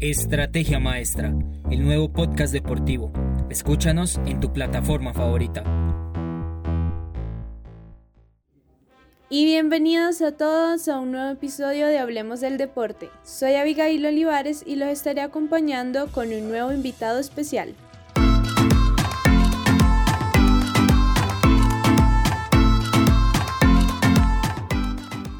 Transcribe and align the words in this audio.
Estrategia 0.00 0.78
Maestra, 0.78 1.34
el 1.72 1.82
nuevo 1.82 2.12
podcast 2.12 2.52
deportivo. 2.52 3.12
Escúchanos 3.50 4.20
en 4.26 4.38
tu 4.38 4.52
plataforma 4.52 5.12
favorita. 5.12 5.64
Y 9.28 9.44
bienvenidos 9.44 10.22
a 10.22 10.36
todos 10.36 10.86
a 10.86 11.00
un 11.00 11.10
nuevo 11.10 11.32
episodio 11.32 11.88
de 11.88 11.98
Hablemos 11.98 12.40
del 12.40 12.58
Deporte. 12.58 13.10
Soy 13.24 13.54
Abigail 13.54 14.06
Olivares 14.06 14.62
y 14.64 14.76
los 14.76 14.88
estaré 14.88 15.20
acompañando 15.20 16.06
con 16.12 16.32
un 16.32 16.48
nuevo 16.48 16.72
invitado 16.72 17.18
especial. 17.18 17.74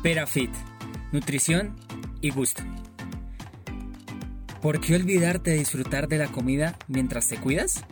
Perafit, 0.03 0.51
nutrición 1.13 1.77
y 2.21 2.31
gusto. 2.31 2.65
¿Por 4.61 4.81
qué 4.81 4.97
olvidarte 4.97 5.53
de 5.53 5.59
disfrutar 5.59 6.09
de 6.09 6.19
la 6.19 6.27
comida 6.27 6.77
mientras 6.89 7.29
te 7.29 7.37
cuidas? 7.37 7.85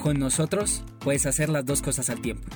Con 0.00 0.20
nosotros 0.20 0.84
puedes 1.00 1.26
hacer 1.26 1.48
las 1.48 1.66
dos 1.66 1.82
cosas 1.82 2.10
al 2.10 2.20
tiempo. 2.20 2.48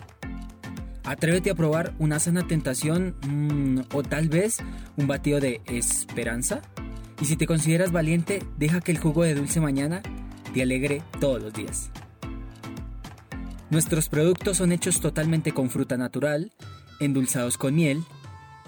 Atrévete 1.02 1.50
a 1.50 1.56
probar 1.56 1.92
una 1.98 2.20
sana 2.20 2.46
tentación 2.46 3.16
mm, 3.26 3.80
o 3.92 4.04
tal 4.04 4.28
vez 4.28 4.58
un 4.96 5.08
batido 5.08 5.40
de 5.40 5.60
esperanza. 5.66 6.62
Y 7.20 7.24
si 7.24 7.36
te 7.36 7.48
consideras 7.48 7.90
valiente, 7.90 8.40
deja 8.56 8.80
que 8.80 8.92
el 8.92 8.98
jugo 8.98 9.24
de 9.24 9.34
dulce 9.34 9.60
mañana 9.60 10.00
te 10.54 10.62
alegre 10.62 11.02
todos 11.18 11.42
los 11.42 11.52
días. 11.52 11.90
Nuestros 13.70 14.08
productos 14.08 14.58
son 14.58 14.70
hechos 14.70 15.00
totalmente 15.00 15.50
con 15.50 15.70
fruta 15.70 15.96
natural, 15.96 16.52
endulzados 17.00 17.58
con 17.58 17.74
miel 17.74 18.04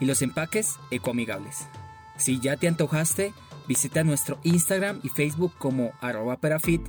y 0.01 0.07
los 0.07 0.23
empaques 0.23 0.77
ecoamigables. 0.91 1.69
Si 2.17 2.41
ya 2.41 2.57
te 2.57 2.67
antojaste, 2.67 3.33
Visita 3.69 4.03
nuestro 4.05 4.39
Instagram 4.43 5.01
y 5.03 5.09
Facebook 5.09 5.55
como 5.59 5.93
arroba 6.01 6.37
perafit 6.37 6.83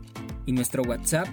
y 0.46 0.52
nuestro 0.52 0.84
WhatsApp 0.84 1.28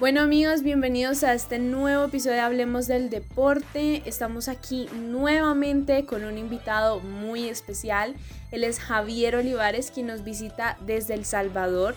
Bueno 0.00 0.22
amigos, 0.22 0.64
bienvenidos 0.64 1.22
a 1.22 1.34
este 1.34 1.60
nuevo 1.60 2.06
episodio 2.06 2.34
de 2.34 2.40
Hablemos 2.40 2.88
del 2.88 3.10
Deporte. 3.10 4.02
Estamos 4.06 4.48
aquí 4.48 4.88
nuevamente 4.92 6.04
con 6.04 6.24
un 6.24 6.36
invitado 6.36 6.98
muy 6.98 7.48
especial. 7.48 8.16
Él 8.50 8.64
es 8.64 8.80
Javier 8.80 9.36
Olivares, 9.36 9.92
quien 9.92 10.08
nos 10.08 10.24
visita 10.24 10.76
desde 10.84 11.14
El 11.14 11.24
Salvador. 11.24 11.94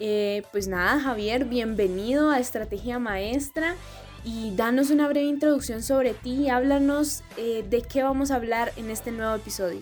Eh, 0.00 0.42
pues 0.50 0.66
nada, 0.66 0.98
Javier, 0.98 1.44
bienvenido 1.44 2.32
a 2.32 2.40
Estrategia 2.40 2.98
Maestra 2.98 3.76
y 4.24 4.56
danos 4.56 4.90
una 4.90 5.06
breve 5.06 5.28
introducción 5.28 5.84
sobre 5.84 6.14
ti 6.14 6.32
y 6.32 6.48
háblanos 6.48 7.22
eh, 7.36 7.64
de 7.70 7.82
qué 7.82 8.02
vamos 8.02 8.32
a 8.32 8.34
hablar 8.34 8.72
en 8.76 8.90
este 8.90 9.12
nuevo 9.12 9.36
episodio. 9.36 9.80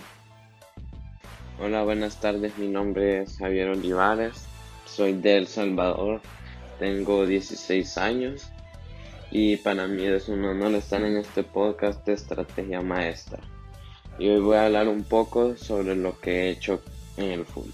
Hola, 1.58 1.84
buenas 1.84 2.20
tardes. 2.20 2.58
Mi 2.58 2.68
nombre 2.68 3.22
es 3.22 3.38
Javier 3.38 3.70
Olivares. 3.70 4.44
Soy 4.84 5.14
de 5.14 5.38
El 5.38 5.46
Salvador 5.46 6.20
tengo 6.78 7.26
16 7.26 7.98
años 7.98 8.48
y 9.30 9.56
para 9.56 9.86
mí 9.86 10.04
es 10.04 10.28
un 10.28 10.44
honor 10.44 10.74
estar 10.74 11.02
en 11.02 11.16
este 11.16 11.42
podcast 11.42 12.04
de 12.06 12.12
Estrategia 12.12 12.80
Maestra. 12.80 13.40
Y 14.18 14.28
hoy 14.28 14.40
voy 14.40 14.56
a 14.56 14.66
hablar 14.66 14.88
un 14.88 15.04
poco 15.04 15.56
sobre 15.56 15.94
lo 15.94 16.18
que 16.20 16.44
he 16.44 16.50
hecho 16.50 16.80
en 17.16 17.30
el 17.30 17.44
fútbol. 17.44 17.72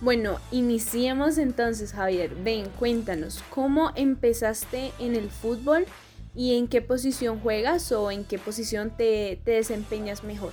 Bueno, 0.00 0.38
iniciemos 0.50 1.38
entonces 1.38 1.92
Javier. 1.92 2.34
Ven, 2.42 2.68
cuéntanos, 2.78 3.42
¿cómo 3.50 3.90
empezaste 3.96 4.92
en 4.98 5.14
el 5.14 5.30
fútbol 5.30 5.86
y 6.34 6.56
en 6.56 6.68
qué 6.68 6.80
posición 6.82 7.40
juegas 7.40 7.90
o 7.92 8.10
en 8.10 8.24
qué 8.24 8.38
posición 8.38 8.90
te, 8.96 9.40
te 9.44 9.52
desempeñas 9.52 10.24
mejor? 10.24 10.52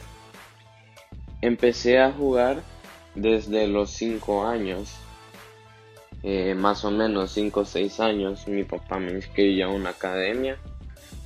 Empecé 1.41 1.99
a 1.99 2.11
jugar 2.11 2.61
desde 3.15 3.67
los 3.67 3.91
5 3.91 4.45
años 4.45 4.93
eh, 6.23 6.53
más 6.53 6.85
o 6.85 6.91
menos 6.91 7.31
5 7.31 7.61
o 7.61 7.65
6 7.65 7.99
años, 7.99 8.47
mi 8.47 8.63
papá 8.63 8.99
me 8.99 9.11
inscribió 9.11 9.67
a 9.67 9.69
una 9.69 9.89
academia 9.89 10.57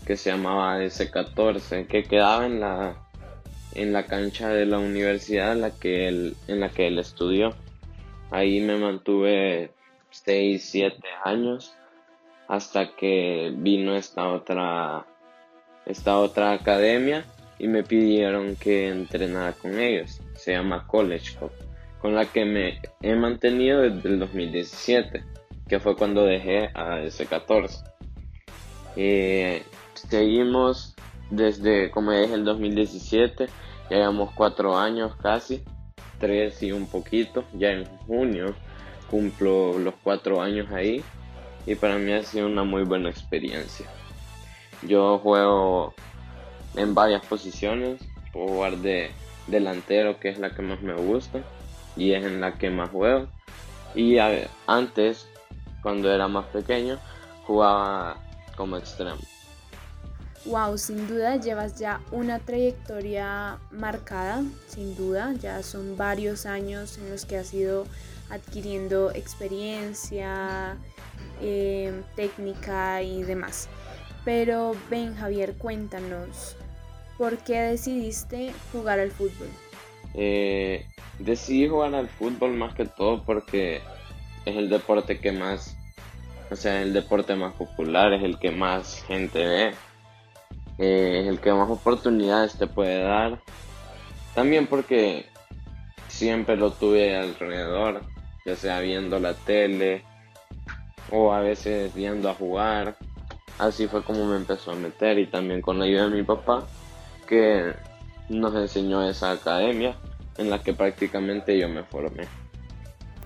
que 0.06 0.16
se 0.16 0.32
llamaba 0.32 0.82
S14, 0.82 1.88
que 1.88 2.04
quedaba 2.04 2.46
en 2.46 2.62
la, 2.62 2.96
en 3.74 3.92
la 3.92 4.06
cancha 4.06 4.50
de 4.50 4.66
la 4.66 4.78
universidad 4.78 5.54
en 5.54 5.62
la 5.62 5.72
que 5.72 6.08
él, 6.08 6.36
en 6.48 6.62
la 6.62 6.70
que 6.70 6.88
él 6.88 7.00
estudió. 7.00 7.54
Ahí 8.32 8.62
me 8.62 8.78
mantuve 8.78 9.72
6, 10.12 10.64
7 10.64 10.98
años 11.26 11.76
hasta 12.48 12.96
que 12.96 13.52
vino 13.54 13.96
esta 13.96 14.30
otra, 14.30 15.06
esta 15.86 16.20
otra 16.20 16.54
academia 16.54 17.26
y 17.60 17.68
me 17.68 17.84
pidieron 17.84 18.56
que 18.56 18.88
entrenara 18.88 19.54
con 19.54 19.78
ellos. 19.78 20.22
Se 20.36 20.54
llama 20.54 20.88
College 20.88 21.38
Cup 21.38 21.65
con 22.06 22.14
la 22.14 22.28
que 22.28 22.46
me 22.46 22.80
he 23.02 23.16
mantenido 23.16 23.82
desde 23.82 24.10
el 24.10 24.20
2017, 24.20 25.24
que 25.68 25.80
fue 25.80 25.96
cuando 25.96 26.24
dejé 26.24 26.70
a 26.76 27.00
S14. 27.00 27.84
Eh, 28.96 29.64
seguimos 29.96 30.94
desde, 31.32 31.90
como 31.90 32.12
dije, 32.12 32.36
el 32.36 32.46
2017, 32.46 33.48
ya 33.90 33.98
llevamos 33.98 34.30
cuatro 34.36 34.78
años 34.78 35.16
casi, 35.16 35.64
tres 36.20 36.62
y 36.62 36.72
un 36.72 36.86
poquito, 36.86 37.44
ya 37.54 37.72
en 37.72 37.86
junio 38.06 38.54
cumplo 39.10 39.80
los 39.80 39.96
cuatro 40.04 40.44
años 40.44 40.72
ahí 40.72 41.04
y 41.66 41.74
para 41.74 41.98
mí 41.98 42.12
ha 42.12 42.22
sido 42.22 42.46
una 42.46 42.64
muy 42.64 42.84
buena 42.84 43.10
experiencia. 43.10 43.88
Yo 44.84 45.18
juego 45.18 45.96
en 46.76 46.94
varias 46.94 47.26
posiciones, 47.26 48.00
puedo 48.32 48.50
jugar 48.50 48.78
de 48.78 49.10
delantero, 49.48 50.20
que 50.20 50.30
es 50.30 50.38
la 50.38 50.52
que 50.52 50.62
más 50.62 50.84
me 50.84 50.94
gusta, 50.94 51.44
y 51.96 52.14
es 52.14 52.24
en 52.24 52.42
la 52.42 52.58
que 52.58 52.70
más 52.70 52.90
juego. 52.90 53.28
Y 53.94 54.18
antes, 54.68 55.28
cuando 55.82 56.12
era 56.12 56.28
más 56.28 56.46
pequeño, 56.48 56.98
jugaba 57.46 58.18
como 58.56 58.78
extremo. 58.78 59.20
Wow, 60.46 60.78
sin 60.78 61.08
duda 61.08 61.38
llevas 61.38 61.80
ya 61.80 62.02
una 62.12 62.38
trayectoria 62.40 63.58
marcada, 63.72 64.44
sin 64.68 64.96
duda, 64.96 65.34
ya 65.40 65.64
son 65.64 65.98
varios 65.98 66.46
años 66.46 67.00
en 67.00 67.10
los 67.10 67.26
que 67.26 67.38
has 67.38 67.52
ido 67.52 67.86
adquiriendo 68.30 69.12
experiencia, 69.12 70.78
eh, 71.42 71.94
técnica 72.16 73.02
y 73.02 73.24
demás. 73.24 73.70
Pero 74.24 74.76
ven 74.90 75.16
Javier, 75.16 75.56
cuéntanos, 75.58 76.56
¿por 77.18 77.38
qué 77.40 77.62
decidiste 77.62 78.54
jugar 78.72 79.00
al 79.00 79.12
fútbol? 79.12 79.50
Eh, 80.14 80.86
decidí 81.20 81.68
jugar 81.68 81.96
al 81.96 82.08
fútbol 82.08 82.54
más 82.54 82.74
que 82.74 82.86
todo 82.86 83.24
porque 83.24 83.82
es 84.46 84.56
el 84.56 84.70
deporte 84.70 85.20
que 85.20 85.32
más, 85.32 85.76
o 86.52 86.56
sea, 86.56 86.82
el 86.82 86.94
deporte 86.94 87.36
más 87.36 87.54
popular, 87.54 88.14
es 88.14 88.24
el 88.24 88.38
que 88.38 88.52
más 88.52 89.04
gente 89.08 89.46
ve, 89.46 89.68
eh, 90.78 91.22
es 91.22 91.28
el 91.28 91.40
que 91.40 91.52
más 91.52 91.70
oportunidades 91.70 92.58
te 92.58 92.68
puede 92.68 93.02
dar. 93.02 93.40
También 94.34 94.68
porque 94.68 95.26
siempre 96.08 96.58
lo 96.58 96.72
tuve 96.72 97.16
alrededor, 97.16 98.02
ya 98.46 98.56
sea 98.56 98.80
viendo 98.82 99.20
la 99.20 99.34
tele 99.34 100.04
o 101.12 101.34
a 101.34 101.40
veces 101.40 101.94
viendo 101.94 102.30
a 102.30 102.36
jugar. 102.36 102.98
Así 103.58 103.88
fue 103.88 104.04
como 104.04 104.26
me 104.26 104.36
empezó 104.36 104.72
a 104.72 104.76
meter 104.76 105.18
y 105.18 105.28
también 105.28 105.62
con 105.62 105.80
la 105.80 105.86
ayuda 105.86 106.10
de 106.10 106.18
mi 106.18 106.24
papá 106.24 106.66
que 107.26 107.74
nos 108.28 108.54
enseñó 108.56 109.08
esa 109.08 109.32
academia 109.32 109.96
en 110.38 110.50
la 110.50 110.62
que 110.62 110.74
prácticamente 110.74 111.58
yo 111.58 111.70
me 111.70 111.84
formé. 111.84 112.28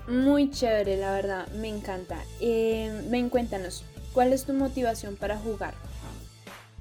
Muy 0.08 0.50
chévere, 0.50 0.97
la 0.97 1.11
verdad, 1.14 1.47
me 1.53 1.67
encanta. 1.67 2.17
Eh, 2.41 3.03
ven, 3.09 3.29
cuéntanos, 3.29 3.84
¿cuál 4.14 4.34
es 4.34 4.46
tu 4.46 4.53
motivación 4.53 5.16
para 5.16 5.38
jugar? 5.38 5.73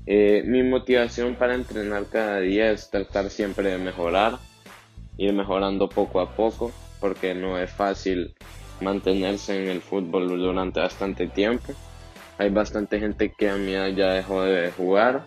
Eh, 0.06 0.42
mi 0.46 0.62
motivación 0.62 1.34
para 1.34 1.54
entrenar 1.54 2.06
cada 2.06 2.40
día 2.40 2.70
es 2.70 2.88
tratar 2.88 3.28
siempre 3.28 3.70
de 3.70 3.78
mejorar, 3.78 4.38
ir 5.18 5.34
mejorando 5.34 5.88
poco 5.90 6.20
a 6.20 6.34
poco, 6.34 6.72
porque 7.00 7.34
no 7.34 7.58
es 7.58 7.70
fácil 7.70 8.34
mantenerse 8.80 9.62
en 9.62 9.68
el 9.68 9.82
fútbol 9.82 10.28
durante 10.28 10.80
bastante 10.80 11.26
tiempo. 11.26 11.74
Hay 12.38 12.48
bastante 12.48 12.98
gente 12.98 13.30
que 13.36 13.50
a 13.50 13.56
mí 13.56 13.72
ya 13.72 14.14
dejó 14.14 14.42
de 14.42 14.70
jugar, 14.70 15.26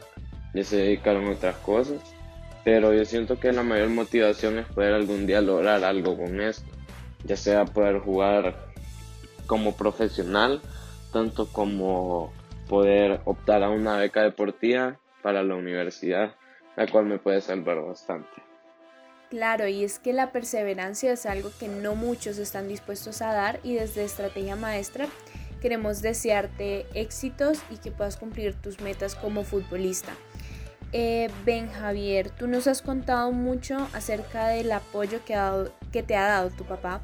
ya 0.56 0.64
se 0.64 0.78
dedicaron 0.78 1.28
a 1.28 1.32
otras 1.32 1.58
cosas 1.58 2.00
pero 2.64 2.94
yo 2.94 3.06
siento 3.06 3.40
que 3.40 3.52
la 3.52 3.64
mayor 3.64 3.90
motivación 3.90 4.60
es 4.60 4.68
poder 4.68 4.94
algún 4.94 5.26
día 5.26 5.42
lograr 5.42 5.84
algo 5.84 6.18
con 6.18 6.42
esto, 6.42 6.70
ya 7.24 7.36
sea 7.36 7.66
poder 7.66 8.00
jugar 8.00 8.56
como 9.48 9.76
profesional, 9.76 10.62
tanto 11.12 11.48
como 11.52 12.32
poder 12.68 13.22
optar 13.26 13.64
a 13.64 13.70
una 13.70 13.98
beca 13.98 14.24
deportiva 14.24 14.98
para 15.22 15.44
la 15.44 15.56
universidad, 15.56 16.36
la 16.76 16.88
cual 16.88 17.06
me 17.06 17.20
puede 17.20 17.42
salvar 17.42 17.82
bastante. 17.82 18.30
Claro, 19.30 19.68
y 19.68 19.84
es 19.84 19.98
que 19.98 20.14
la 20.14 20.32
perseverancia 20.32 21.12
es 21.14 21.26
algo 21.26 21.52
que 21.58 21.68
no 21.68 21.96
muchos 21.96 22.38
están 22.38 22.68
dispuestos 22.68 23.22
a 23.22 23.34
dar 23.34 23.60
y 23.64 23.76
desde 23.76 24.04
Estrategia 24.04 24.56
Maestra 24.56 25.08
queremos 25.62 26.02
desearte 26.02 26.86
éxitos 26.94 27.60
y 27.70 27.78
que 27.78 27.92
puedas 27.92 28.18
cumplir 28.18 28.56
tus 28.56 28.82
metas 28.82 29.16
como 29.16 29.44
futbolista. 29.44 30.12
Eh, 30.94 31.30
ben 31.46 31.70
Javier, 31.72 32.30
tú 32.32 32.48
nos 32.48 32.68
has 32.68 32.82
contado 32.82 33.32
mucho 33.32 33.88
acerca 33.94 34.48
del 34.48 34.72
apoyo 34.72 35.24
que, 35.26 35.38
que 35.92 36.04
te 36.04 36.16
ha 36.16 36.28
dado 36.28 36.50
tu 36.50 36.66
papá. 36.66 37.02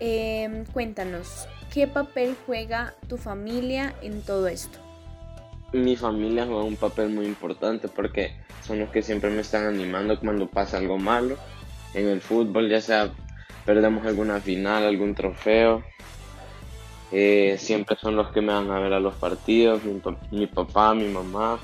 Em, 0.00 0.64
cuéntanos, 0.64 1.46
¿qué 1.72 1.86
papel 1.86 2.36
juega 2.46 2.94
tu 3.08 3.18
familia 3.18 3.94
en 4.02 4.22
todo 4.22 4.48
esto? 4.48 4.78
Mi 5.72 5.96
familia 5.96 6.46
juega 6.46 6.64
un 6.64 6.76
papel 6.76 7.10
muy 7.10 7.26
importante 7.26 7.88
porque 7.88 8.34
son 8.66 8.78
los 8.78 8.90
que 8.90 9.02
siempre 9.02 9.30
me 9.30 9.40
están 9.40 9.66
animando 9.66 10.18
cuando 10.18 10.46
pasa 10.46 10.78
algo 10.78 10.98
malo 10.98 11.36
en 11.94 12.08
el 12.08 12.20
fútbol, 12.20 12.68
ya 12.68 12.80
sea 12.80 13.12
perdemos 13.64 14.04
alguna 14.06 14.40
final, 14.40 14.84
algún 14.84 15.14
trofeo. 15.14 15.82
Eh, 17.10 17.56
siempre 17.58 17.96
son 18.00 18.16
los 18.16 18.32
que 18.32 18.40
me 18.40 18.52
van 18.52 18.70
a 18.70 18.80
ver 18.80 18.94
a 18.94 19.00
los 19.00 19.14
partidos, 19.14 19.82
mi, 20.30 20.46
papá, 20.46 20.94
mi 20.94 21.08
mamá, 21.08 21.58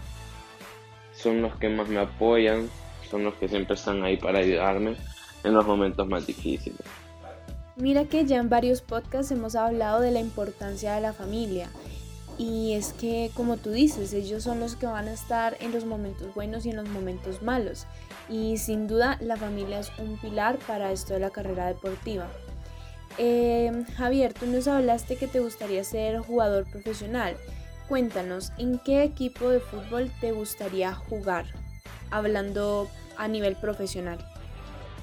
son 1.20 1.42
los 1.42 1.54
que 1.56 1.68
más 1.68 1.88
me 1.88 2.00
apoyan, 2.00 2.68
son 3.10 3.24
los 3.24 3.34
que 3.34 3.48
siempre 3.48 3.74
están 3.74 4.02
ahí 4.04 4.16
para 4.16 4.38
ayudarme 4.38 4.96
en 5.44 5.54
los 5.54 5.66
momentos 5.66 6.06
más 6.06 6.26
difíciles. 6.26 6.80
Mira 7.76 8.04
que 8.04 8.24
ya 8.24 8.38
en 8.38 8.48
varios 8.48 8.82
podcasts 8.82 9.30
hemos 9.30 9.54
hablado 9.54 10.00
de 10.00 10.10
la 10.10 10.20
importancia 10.20 10.94
de 10.94 11.00
la 11.00 11.12
familia 11.12 11.68
y 12.38 12.74
es 12.74 12.92
que, 12.92 13.30
como 13.34 13.56
tú 13.56 13.70
dices, 13.70 14.12
ellos 14.12 14.44
son 14.44 14.60
los 14.60 14.76
que 14.76 14.86
van 14.86 15.08
a 15.08 15.12
estar 15.12 15.56
en 15.60 15.72
los 15.72 15.84
momentos 15.84 16.32
buenos 16.34 16.66
y 16.66 16.70
en 16.70 16.76
los 16.76 16.88
momentos 16.88 17.42
malos. 17.42 17.86
Y 18.28 18.58
sin 18.58 18.86
duda 18.86 19.18
la 19.20 19.36
familia 19.36 19.80
es 19.80 19.90
un 19.98 20.18
pilar 20.18 20.58
para 20.66 20.92
esto 20.92 21.14
de 21.14 21.20
la 21.20 21.30
carrera 21.30 21.66
deportiva. 21.66 22.28
Eh, 23.16 23.84
Javier, 23.96 24.34
tú 24.34 24.46
nos 24.46 24.68
hablaste 24.68 25.16
que 25.16 25.26
te 25.26 25.40
gustaría 25.40 25.82
ser 25.82 26.18
jugador 26.18 26.70
profesional. 26.70 27.36
Cuéntanos, 27.88 28.52
¿en 28.58 28.78
qué 28.78 29.02
equipo 29.02 29.48
de 29.48 29.60
fútbol 29.60 30.10
te 30.20 30.32
gustaría 30.32 30.94
jugar? 30.94 31.46
Hablando 32.10 32.88
a 33.16 33.28
nivel 33.28 33.56
profesional. 33.56 34.18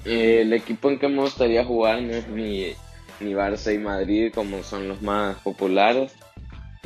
El 0.04 0.52
equipo 0.52 0.88
en 0.88 0.98
que 0.98 1.08
me 1.08 1.20
gustaría 1.20 1.64
jugar 1.64 2.00
no 2.02 2.12
es 2.12 2.28
ni, 2.28 2.66
ni 3.20 3.32
Barça 3.32 3.74
y 3.74 3.78
Madrid 3.78 4.32
como 4.32 4.62
son 4.62 4.88
los 4.88 5.02
más 5.02 5.36
populares 5.38 6.14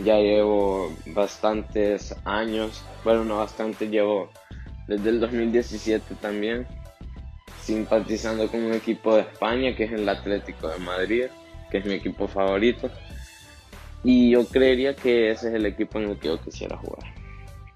ya 0.04 0.18
llevo 0.18 0.94
bastantes 1.06 2.14
años, 2.24 2.82
bueno, 3.04 3.24
no 3.24 3.38
bastante, 3.38 3.88
llevo 3.88 4.30
desde 4.86 5.10
el 5.10 5.20
2017 5.20 6.14
también 6.16 6.66
simpatizando 7.60 8.48
con 8.48 8.62
un 8.62 8.72
equipo 8.72 9.14
de 9.14 9.22
España 9.22 9.74
que 9.76 9.84
es 9.84 9.92
el 9.92 10.08
Atlético 10.08 10.68
de 10.68 10.78
Madrid, 10.78 11.24
que 11.70 11.78
es 11.78 11.84
mi 11.84 11.94
equipo 11.94 12.26
favorito. 12.26 12.90
Y 14.02 14.30
yo 14.30 14.46
creería 14.46 14.96
que 14.96 15.30
ese 15.30 15.48
es 15.48 15.54
el 15.54 15.66
equipo 15.66 15.98
en 15.98 16.10
el 16.10 16.18
que 16.18 16.28
yo 16.28 16.40
quisiera 16.40 16.76
jugar. 16.76 17.14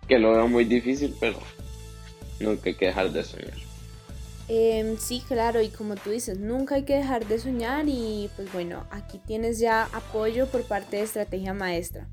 Que 0.08 0.18
lo 0.18 0.32
veo 0.32 0.48
muy 0.48 0.64
difícil, 0.64 1.14
pero 1.20 1.38
nunca 2.40 2.70
hay 2.70 2.74
que 2.74 2.86
dejar 2.86 3.10
de 3.10 3.22
soñar. 3.22 3.54
Em, 4.48 4.98
sí, 4.98 5.22
claro, 5.26 5.62
y 5.62 5.68
como 5.68 5.94
tú 5.96 6.10
dices, 6.10 6.38
nunca 6.38 6.74
hay 6.74 6.82
que 6.82 6.96
dejar 6.96 7.26
de 7.26 7.38
soñar 7.38 7.86
y 7.88 8.28
pues 8.36 8.52
bueno, 8.52 8.84
aquí 8.90 9.18
tienes 9.26 9.58
ya 9.58 9.88
apoyo 9.92 10.46
por 10.48 10.64
parte 10.64 10.98
de 10.98 11.02
Estrategia 11.02 11.54
Maestra. 11.54 12.06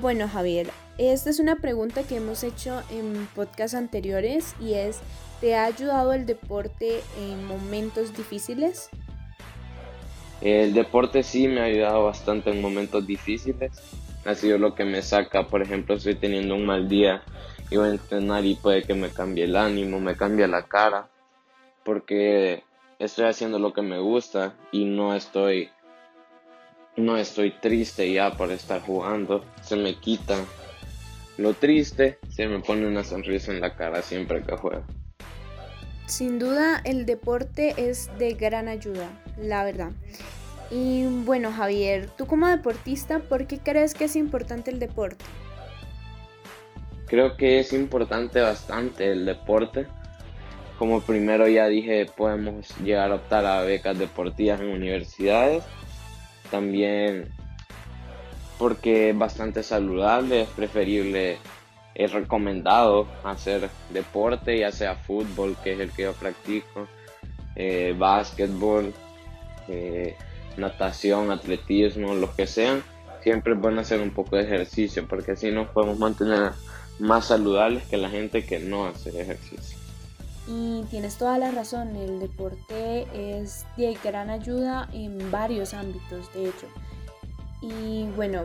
Bueno, 0.00 0.26
Javier, 0.26 0.70
esta 0.98 1.30
es 1.30 1.38
una 1.38 1.56
pregunta 1.56 2.02
que 2.02 2.16
hemos 2.16 2.42
hecho 2.42 2.82
en 2.90 3.28
podcasts 3.34 3.76
anteriores 3.76 4.54
y 4.60 4.74
es, 4.74 4.98
¿te 5.40 5.54
ha 5.54 5.64
ayudado 5.64 6.12
el 6.12 6.26
deporte 6.26 7.00
en 7.20 7.44
momentos 7.44 8.16
difíciles? 8.16 8.88
El 10.42 10.74
deporte 10.74 11.22
sí 11.22 11.46
me 11.46 11.60
ha 11.60 11.64
ayudado 11.64 12.04
bastante 12.04 12.50
en 12.50 12.60
momentos 12.60 13.06
difíciles. 13.06 13.70
Ha 14.24 14.34
sido 14.34 14.58
lo 14.58 14.74
que 14.74 14.84
me 14.84 15.00
saca, 15.02 15.46
por 15.46 15.62
ejemplo, 15.62 15.94
estoy 15.94 16.16
teniendo 16.16 16.54
un 16.56 16.66
mal 16.66 16.88
día 16.88 17.22
y 17.70 17.78
a 17.78 17.88
entrenar 17.88 18.44
y 18.44 18.54
puede 18.54 18.82
que 18.82 18.94
me 18.94 19.10
cambie 19.10 19.44
el 19.44 19.56
ánimo, 19.56 20.00
me 20.00 20.16
cambie 20.16 20.46
la 20.46 20.62
cara 20.62 21.08
porque 21.84 22.62
estoy 22.98 23.26
haciendo 23.26 23.58
lo 23.58 23.72
que 23.72 23.82
me 23.82 23.98
gusta 23.98 24.54
y 24.70 24.84
no 24.84 25.14
estoy 25.14 25.70
no 26.96 27.16
estoy 27.16 27.52
triste 27.52 28.12
ya 28.12 28.36
por 28.36 28.52
estar 28.52 28.82
jugando, 28.82 29.44
se 29.62 29.76
me 29.76 29.94
quita 29.94 30.36
lo 31.38 31.54
triste, 31.54 32.18
se 32.28 32.46
me 32.46 32.60
pone 32.60 32.86
una 32.86 33.02
sonrisa 33.02 33.50
en 33.50 33.62
la 33.62 33.74
cara 33.74 34.02
siempre 34.02 34.42
que 34.42 34.54
juego. 34.54 34.84
Sin 36.06 36.38
duda 36.38 36.82
el 36.84 37.06
deporte 37.06 37.74
es 37.78 38.10
de 38.18 38.34
gran 38.34 38.68
ayuda, 38.68 39.08
la 39.38 39.64
verdad. 39.64 39.92
Y 40.70 41.04
bueno 41.24 41.52
Javier, 41.52 42.08
tú 42.16 42.26
como 42.26 42.48
deportista, 42.48 43.18
¿por 43.18 43.46
qué 43.46 43.58
crees 43.58 43.94
que 43.94 44.04
es 44.04 44.16
importante 44.16 44.70
el 44.70 44.78
deporte? 44.78 45.24
Creo 47.06 47.36
que 47.36 47.60
es 47.60 47.72
importante 47.72 48.40
bastante 48.40 49.12
el 49.12 49.26
deporte 49.26 49.86
como 50.82 51.00
primero 51.00 51.46
ya 51.46 51.68
dije, 51.68 52.06
podemos 52.06 52.76
llegar 52.78 53.12
a 53.12 53.14
optar 53.14 53.46
a 53.46 53.62
becas 53.62 53.96
deportivas 53.96 54.60
en 54.60 54.66
universidades. 54.66 55.62
También 56.50 57.28
porque 58.58 59.10
es 59.10 59.16
bastante 59.16 59.62
saludable, 59.62 60.42
es 60.42 60.48
preferible, 60.48 61.38
es 61.94 62.10
recomendado 62.10 63.06
hacer 63.22 63.70
deporte, 63.90 64.58
ya 64.58 64.72
sea 64.72 64.96
fútbol, 64.96 65.56
que 65.62 65.74
es 65.74 65.78
el 65.78 65.92
que 65.92 66.02
yo 66.02 66.14
practico, 66.14 66.88
eh, 67.54 67.94
básquetbol, 67.96 68.92
eh, 69.68 70.16
natación, 70.56 71.30
atletismo, 71.30 72.14
lo 72.14 72.34
que 72.34 72.46
sean. 72.46 72.82
Siempre 73.22 73.54
es 73.54 73.60
bueno 73.60 73.80
hacer 73.80 74.00
un 74.00 74.10
poco 74.10 74.36
de 74.36 74.42
ejercicio 74.42 75.06
porque 75.06 75.32
así 75.32 75.50
nos 75.50 75.68
podemos 75.68 75.98
mantener 75.98 76.52
más 76.98 77.26
saludables 77.26 77.84
que 77.84 77.96
la 77.96 78.10
gente 78.10 78.44
que 78.44 78.58
no 78.58 78.86
hace 78.86 79.08
ejercicio. 79.20 79.78
Y 80.48 80.82
tienes 80.90 81.16
toda 81.18 81.38
la 81.38 81.52
razón, 81.52 81.94
el 81.94 82.18
deporte 82.18 83.06
es 83.14 83.64
de 83.76 83.96
gran 84.02 84.28
ayuda 84.28 84.88
en 84.92 85.30
varios 85.30 85.72
ámbitos, 85.72 86.32
de 86.34 86.48
hecho. 86.48 86.66
Y 87.60 88.08
bueno, 88.16 88.42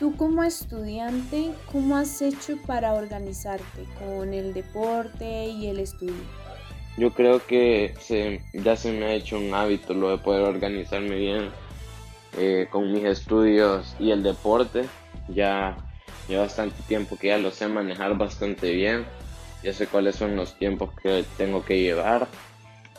tú 0.00 0.16
como 0.16 0.42
estudiante, 0.42 1.52
¿cómo 1.70 1.96
has 1.96 2.20
hecho 2.20 2.56
para 2.66 2.94
organizarte 2.94 3.86
con 4.00 4.34
el 4.34 4.52
deporte 4.52 5.46
y 5.46 5.68
el 5.68 5.78
estudio? 5.78 6.40
Yo 6.96 7.12
creo 7.12 7.44
que 7.46 7.94
ya 8.52 8.76
se 8.76 8.92
me 8.92 9.06
ha 9.06 9.14
hecho 9.14 9.38
un 9.38 9.54
hábito 9.54 9.94
lo 9.94 10.10
de 10.10 10.18
poder 10.18 10.42
organizarme 10.42 11.16
bien 11.16 11.50
eh, 12.36 12.66
con 12.70 12.92
mis 12.92 13.04
estudios 13.04 13.94
y 13.98 14.10
el 14.10 14.22
deporte. 14.22 14.84
Ya 15.28 15.78
lleva 16.28 16.42
bastante 16.42 16.82
tiempo 16.82 17.16
que 17.16 17.28
ya 17.28 17.38
lo 17.38 17.50
sé 17.50 17.68
manejar 17.68 18.16
bastante 18.18 18.72
bien. 18.72 19.06
Ya 19.62 19.72
sé 19.72 19.86
cuáles 19.86 20.16
son 20.16 20.36
los 20.36 20.54
tiempos 20.54 20.90
que 21.02 21.24
tengo 21.36 21.64
que 21.64 21.80
llevar, 21.80 22.28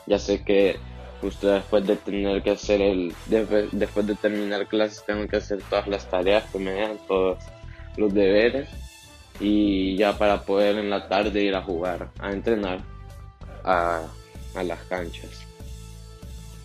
ya 0.06 0.18
sé 0.18 0.42
que 0.42 0.78
justo 1.20 1.48
después 1.48 1.86
de 1.86 1.96
tener 1.96 2.42
que 2.42 2.50
hacer 2.50 2.80
el, 2.80 3.14
después 3.26 4.06
de 4.06 4.14
terminar 4.14 4.66
clases 4.68 5.04
tengo 5.06 5.26
que 5.26 5.36
hacer 5.36 5.60
todas 5.68 5.86
las 5.88 6.08
tareas 6.08 6.44
que 6.50 6.58
me 6.58 6.74
dan, 6.74 6.98
todos 7.06 7.38
los 7.96 8.12
deberes. 8.12 8.68
Y 9.40 9.96
ya 9.96 10.18
para 10.18 10.42
poder 10.42 10.76
en 10.76 10.90
la 10.90 11.08
tarde 11.08 11.42
ir 11.42 11.54
a 11.54 11.62
jugar, 11.62 12.10
a 12.20 12.30
entrenar 12.32 12.80
a, 13.64 14.02
a 14.54 14.62
las 14.62 14.80
canchas. 14.84 15.46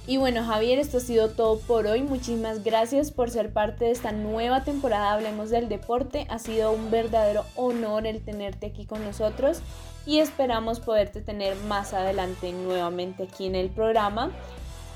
Y 0.10 0.16
bueno, 0.16 0.46
Javier, 0.46 0.80
esto 0.80 0.98
ha 0.98 1.01
sido 1.01 1.30
todo 1.32 1.60
por 1.60 1.86
hoy. 1.86 2.01
Muchísimas 2.01 2.63
gracias 2.63 3.12
por 3.12 3.30
ser 3.30 3.51
parte 3.51 3.86
de 3.86 3.92
esta 3.92 4.13
nueva 4.13 4.63
temporada 4.63 5.12
Hablemos 5.12 5.50
del 5.50 5.68
Deporte. 5.68 6.25
Ha 6.30 6.39
sido 6.39 6.72
un 6.72 6.89
verdadero 6.89 7.44
honor 7.58 8.08
el 8.08 8.24
tenerte 8.24 8.68
aquí 8.68 8.86
con 8.86 9.04
nosotros 9.04 9.62
y 10.06 10.20
esperamos 10.20 10.80
poderte 10.80 11.20
tener 11.20 11.58
más 11.68 11.94
adelante 11.94 12.54
nuevamente 12.54 13.24
aquí 13.24 13.48
en 13.48 13.56
el 13.56 13.70
programa. 13.70 14.32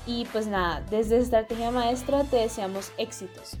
Y 0.06 0.24
pues 0.32 0.46
nada, 0.46 0.82
desde 0.90 1.18
Estrategia 1.18 1.70
Maestra 1.70 2.24
te 2.24 2.36
deseamos 2.36 2.90
éxitos. 2.96 3.58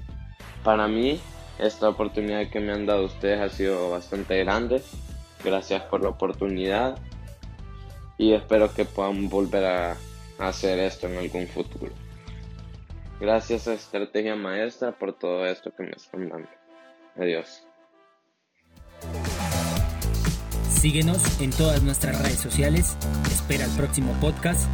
Para 0.64 0.88
mí, 0.88 1.20
esta 1.58 1.90
oportunidad 1.90 2.48
que 2.48 2.60
me 2.60 2.72
han 2.72 2.86
dado 2.86 3.04
ustedes 3.04 3.40
ha 3.42 3.54
sido 3.54 3.90
bastante 3.90 4.42
grande. 4.42 4.82
Gracias 5.44 5.82
por 5.82 6.02
la 6.02 6.08
oportunidad 6.08 6.96
y 8.22 8.34
espero 8.34 8.72
que 8.72 8.84
puedan 8.84 9.28
volver 9.28 9.64
a 9.64 9.96
hacer 10.38 10.78
esto 10.78 11.08
en 11.08 11.18
algún 11.18 11.48
futuro. 11.48 11.92
Gracias 13.20 13.66
a 13.66 13.74
Estrategia 13.74 14.36
Maestra 14.36 14.92
por 14.92 15.12
todo 15.12 15.44
esto 15.44 15.72
que 15.76 15.82
me 15.82 15.90
están 15.90 16.28
dando. 16.28 16.48
Adiós. 17.16 17.64
Síguenos 20.70 21.40
en 21.40 21.50
todas 21.50 21.82
nuestras 21.82 22.16
redes 22.22 22.38
sociales, 22.38 22.96
espera 23.26 23.64
el 23.64 23.72
próximo 23.72 24.12
podcast 24.20 24.68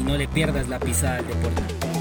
y 0.00 0.04
no 0.04 0.16
le 0.16 0.28
pierdas 0.28 0.68
la 0.68 0.78
pisada 0.78 1.16
al 1.16 1.26
deporte. 1.26 1.91